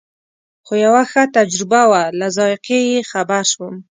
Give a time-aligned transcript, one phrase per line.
[0.65, 3.75] خو یوه ښه تجربه وه له ذایقې یې خبر شوم.